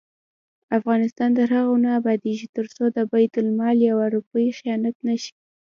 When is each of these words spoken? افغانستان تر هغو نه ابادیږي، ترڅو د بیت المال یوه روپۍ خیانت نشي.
افغانستان 0.77 1.29
تر 1.37 1.47
هغو 1.55 1.75
نه 1.83 1.89
ابادیږي، 1.99 2.47
ترڅو 2.57 2.83
د 2.95 2.97
بیت 3.11 3.33
المال 3.41 3.77
یوه 3.89 4.05
روپۍ 4.15 4.47
خیانت 4.59 4.95
نشي. 5.07 5.33